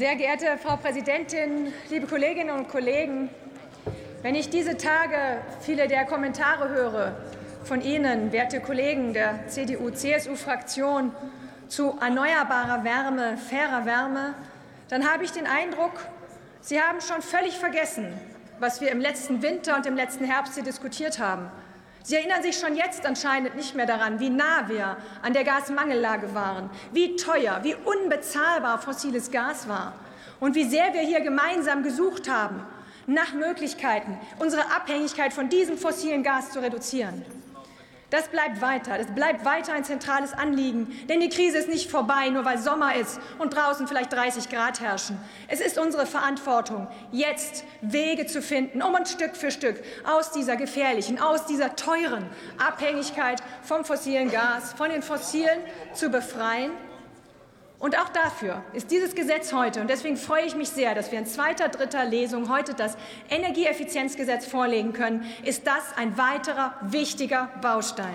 [0.00, 3.28] Sehr geehrte Frau Präsidentin, liebe Kolleginnen und Kollegen!
[4.22, 7.14] Wenn ich diese Tage viele der Kommentare höre
[7.64, 11.12] von Ihnen, werte Kollegen der CDU-CSU-Fraktion,
[11.68, 14.32] zu erneuerbarer Wärme, fairer Wärme,
[14.88, 15.92] dann habe ich den Eindruck,
[16.62, 18.10] Sie haben schon völlig vergessen,
[18.58, 21.50] was wir im letzten Winter und im letzten Herbst hier diskutiert haben.
[22.10, 26.34] Sie erinnern sich schon jetzt anscheinend nicht mehr daran, wie nah wir an der Gasmangellage
[26.34, 29.94] waren, wie teuer, wie unbezahlbar fossiles Gas war
[30.40, 32.66] und wie sehr wir hier gemeinsam gesucht haben
[33.06, 37.24] nach Möglichkeiten, unsere Abhängigkeit von diesem fossilen Gas zu reduzieren.
[38.10, 38.98] Das bleibt weiter.
[38.98, 40.88] Das bleibt weiter ein zentrales Anliegen.
[41.08, 44.80] Denn die Krise ist nicht vorbei, nur weil Sommer ist und draußen vielleicht 30 Grad
[44.80, 45.18] herrschen.
[45.46, 50.56] Es ist unsere Verantwortung, jetzt Wege zu finden, um uns Stück für Stück aus dieser
[50.56, 52.26] gefährlichen, aus dieser teuren
[52.58, 55.60] Abhängigkeit vom fossilen Gas, von den Fossilen
[55.94, 56.72] zu befreien
[57.80, 61.18] und auch dafür ist dieses Gesetz heute, und deswegen freue ich mich sehr, dass wir
[61.18, 62.96] in zweiter, dritter Lesung heute das
[63.30, 68.14] Energieeffizienzgesetz vorlegen können, ist das ein weiterer wichtiger Baustein.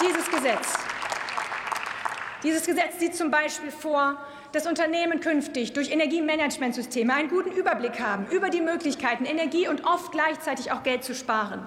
[0.00, 0.78] Dieses Gesetz,
[2.44, 4.16] dieses Gesetz sieht zum Beispiel vor,
[4.52, 10.12] dass Unternehmen künftig durch Energiemanagementsysteme einen guten Überblick haben über die Möglichkeiten, Energie und oft
[10.12, 11.66] gleichzeitig auch Geld zu sparen.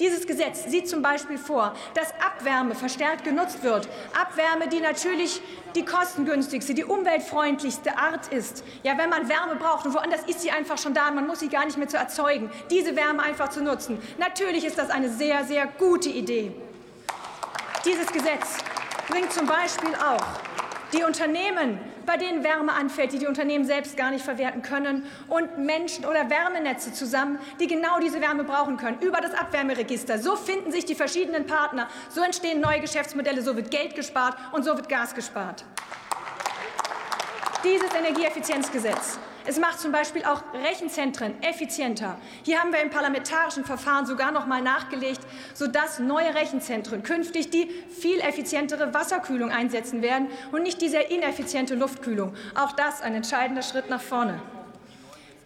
[0.00, 3.88] Dieses Gesetz sieht zum Beispiel vor, dass Abwärme verstärkt genutzt wird.
[4.20, 5.40] Abwärme, die natürlich
[5.76, 8.64] die kostengünstigste, die umweltfreundlichste Art ist.
[8.82, 11.48] Ja, wenn man Wärme braucht und woanders ist sie einfach schon da, man muss sie
[11.48, 13.98] gar nicht mehr zu erzeugen, diese Wärme einfach zu nutzen.
[14.18, 16.52] Natürlich ist das eine sehr, sehr gute Idee.
[17.84, 18.58] Dieses Gesetz
[19.08, 20.24] bringt zum Beispiel auch
[20.92, 25.58] die Unternehmen, bei denen Wärme anfällt, die die Unternehmen selbst gar nicht verwerten können, und
[25.58, 30.18] Menschen oder Wärmenetze zusammen, die genau diese Wärme brauchen können, über das Abwärmeregister.
[30.18, 34.64] So finden sich die verschiedenen Partner, so entstehen neue Geschäftsmodelle, so wird Geld gespart und
[34.64, 35.64] so wird Gas gespart.
[37.64, 42.18] Dieses Energieeffizienzgesetz es macht zum Beispiel auch Rechenzentren effizienter.
[42.42, 45.20] Hier haben wir im parlamentarischen Verfahren sogar noch mal nachgelegt,
[45.52, 51.74] sodass neue Rechenzentren künftig die viel effizientere Wasserkühlung einsetzen werden und nicht die sehr ineffiziente
[51.74, 52.34] Luftkühlung.
[52.54, 54.40] Auch das ein entscheidender Schritt nach vorne.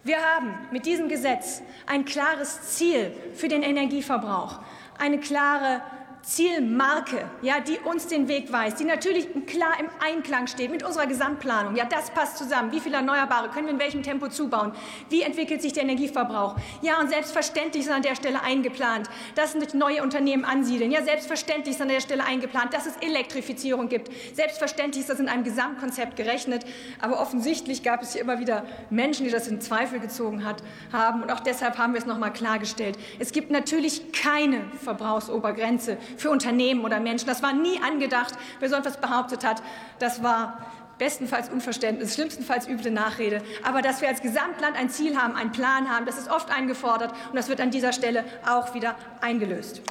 [0.03, 4.59] Wir haben mit diesem Gesetz ein klares Ziel für den Energieverbrauch,
[4.97, 5.81] eine klare
[6.21, 11.07] Zielmarke, ja, die uns den Weg weist, die natürlich klar im Einklang steht mit unserer
[11.07, 11.75] Gesamtplanung.
[11.75, 12.71] Ja, das passt zusammen.
[12.71, 14.73] Wie viele Erneuerbare können wir in welchem Tempo zubauen?
[15.09, 16.55] Wie entwickelt sich der Energieverbrauch?
[16.81, 20.91] Ja, und selbstverständlich ist an der Stelle eingeplant, dass sich neue Unternehmen ansiedeln.
[20.91, 24.11] Ja, selbstverständlich ist an der Stelle eingeplant, dass es Elektrifizierung gibt.
[24.35, 26.65] Selbstverständlich ist das in einem Gesamtkonzept gerechnet.
[27.01, 31.23] Aber offensichtlich gab es hier immer wieder Menschen, die das in Zweifel gezogen hat, haben.
[31.23, 32.97] Und auch deshalb haben wir es noch mal klargestellt.
[33.19, 37.27] Es gibt natürlich keine Verbrauchsobergrenze für Unternehmen oder Menschen.
[37.27, 38.33] Das war nie angedacht.
[38.59, 39.61] Wer so etwas behauptet hat,
[39.99, 40.57] das war
[40.97, 43.41] bestenfalls Unverständnis, schlimmstenfalls üble Nachrede.
[43.63, 47.13] Aber dass wir als Gesamtland ein Ziel haben, einen Plan haben, das ist oft eingefordert
[47.29, 49.81] und das wird an dieser Stelle auch wieder eingelöst.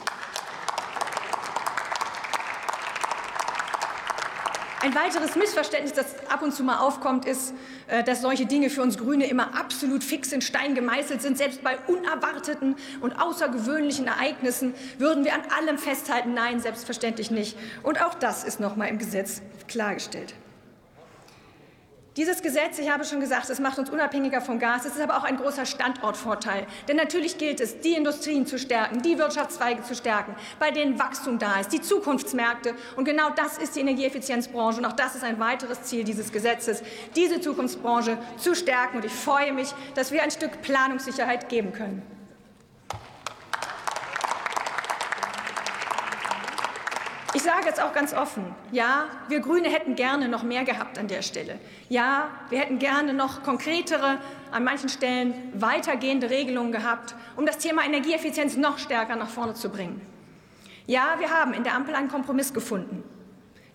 [4.80, 7.52] Ein weiteres Missverständnis, das ab und zu mal aufkommt, ist,
[7.88, 11.36] äh, dass solche Dinge für uns Grüne immer absolut fix in Stein gemeißelt sind.
[11.36, 16.32] Selbst bei unerwarteten und außergewöhnlichen Ereignissen würden wir an allem festhalten.
[16.32, 17.56] Nein, selbstverständlich nicht.
[17.82, 20.34] Und auch das ist noch mal im Gesetz klargestellt.
[22.18, 24.84] Dieses Gesetz, ich habe schon gesagt, es macht uns unabhängiger vom Gas.
[24.84, 26.66] Es ist aber auch ein großer Standortvorteil.
[26.88, 31.38] Denn natürlich gilt es, die Industrien zu stärken, die Wirtschaftszweige zu stärken, bei denen Wachstum
[31.38, 32.74] da ist, die Zukunftsmärkte.
[32.96, 34.80] Und genau das ist die Energieeffizienzbranche.
[34.80, 36.82] Und auch das ist ein weiteres Ziel dieses Gesetzes,
[37.14, 38.96] diese Zukunftsbranche zu stärken.
[38.96, 42.17] Und ich freue mich, dass wir ein Stück Planungssicherheit geben können.
[47.38, 51.06] Ich sage jetzt auch ganz offen, ja, wir Grüne hätten gerne noch mehr gehabt an
[51.06, 51.60] der Stelle.
[51.88, 54.18] Ja, wir hätten gerne noch konkretere,
[54.50, 59.68] an manchen Stellen weitergehende Regelungen gehabt, um das Thema Energieeffizienz noch stärker nach vorne zu
[59.68, 60.00] bringen.
[60.88, 63.04] Ja, wir haben in der Ampel einen Kompromiss gefunden.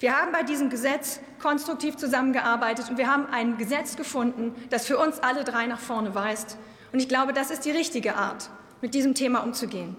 [0.02, 4.98] Wir haben bei diesem Gesetz konstruktiv zusammengearbeitet und wir haben ein Gesetz gefunden, das für
[4.98, 6.58] uns alle drei nach vorne weist.
[6.92, 8.50] Und ich glaube, das ist die richtige Art,
[8.82, 9.96] mit diesem Thema umzugehen.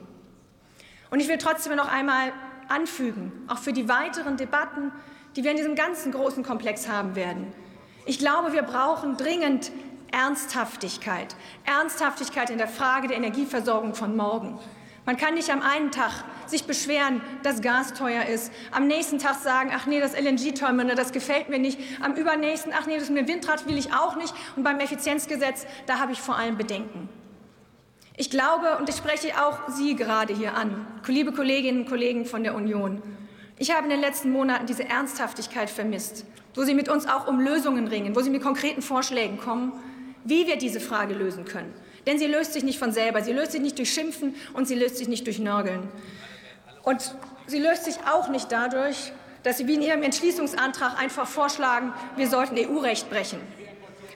[1.10, 2.34] Und ich will trotzdem noch einmal
[2.68, 4.92] anfügen, auch für die weiteren Debatten,
[5.36, 7.52] die wir in diesem ganzen großen Komplex haben werden.
[8.06, 9.72] Ich glaube, wir brauchen dringend
[10.12, 11.34] Ernsthaftigkeit.
[11.64, 14.58] Ernsthaftigkeit in der Frage der Energieversorgung von morgen.
[15.06, 19.34] Man kann nicht am einen Tag sich beschweren, dass Gas teuer ist, am nächsten Tag
[19.34, 23.18] sagen, ach nee, das LNG-Terminal, das gefällt mir nicht, am übernächsten, ach nee, das mit
[23.18, 27.08] dem Windrad will ich auch nicht und beim Effizienzgesetz, da habe ich vor allem Bedenken.
[28.16, 32.44] Ich glaube, und ich spreche auch Sie gerade hier an, liebe Kolleginnen und Kollegen von
[32.44, 33.02] der Union,
[33.58, 36.24] Ich habe in den letzten Monaten diese Ernsthaftigkeit vermisst,
[36.54, 39.72] wo Sie mit uns auch um Lösungen ringen, wo Sie mit konkreten Vorschlägen kommen,
[40.24, 41.72] wie wir diese Frage lösen können.
[42.06, 44.74] Denn sie löst sich nicht von selber, sie löst sich nicht durch Schimpfen und sie
[44.74, 45.88] löst sich nicht durch Nörgeln.
[46.82, 47.14] Und
[47.46, 49.12] sie löst sich auch nicht dadurch,
[49.42, 53.40] dass Sie wie in Ihrem Entschließungsantrag einfach vorschlagen, wir sollten EU-Recht brechen.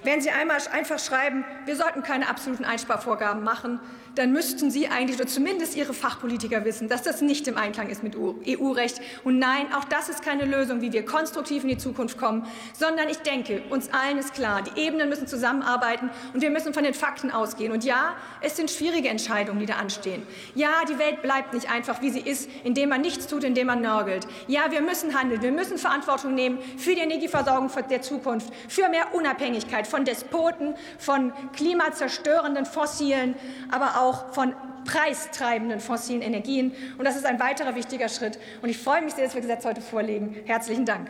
[0.04, 3.80] Wenn Sie einmal einfach schreiben, wir sollten keine absoluten Einsparvorgaben machen,
[4.14, 8.02] dann müssten Sie eigentlich oder zumindest Ihre Fachpolitiker wissen, dass das nicht im Einklang ist
[8.02, 9.00] mit EU-Recht.
[9.24, 13.08] Und nein, auch das ist keine Lösung, wie wir konstruktiv in die Zukunft kommen, sondern
[13.08, 16.94] ich denke, uns allen ist klar, die Ebenen müssen zusammenarbeiten und wir müssen von den
[16.94, 17.72] Fakten ausgehen.
[17.72, 20.26] Und ja, es sind schwierige Entscheidungen, die da anstehen.
[20.54, 23.80] Ja, die Welt bleibt nicht einfach, wie sie ist, indem man nichts tut, indem man
[23.80, 24.26] nörgelt.
[24.46, 29.14] Ja, wir müssen handeln, wir müssen Verantwortung nehmen für die Energieversorgung der Zukunft, für mehr
[29.14, 33.34] Unabhängigkeit von Despoten, von klimazerstörenden fossilen,
[33.70, 34.54] aber auch von
[34.84, 36.72] preistreibenden fossilen Energien.
[36.96, 38.38] Und das ist ein weiterer wichtiger Schritt.
[38.62, 40.36] Und ich freue mich sehr, dass wir das Gesetz heute vorlegen.
[40.46, 41.08] Herzlichen Dank.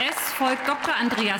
[0.00, 0.94] Es folgt Dr.
[0.94, 1.30] Andreas